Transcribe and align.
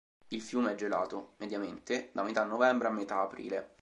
Il 0.29 0.41
fiume 0.41 0.71
è 0.71 0.75
gelato, 0.75 1.33
mediamente, 1.37 2.09
da 2.13 2.23
metà 2.23 2.43
novembre 2.43 2.87
a 2.87 2.91
metà 2.91 3.19
aprile. 3.21 3.69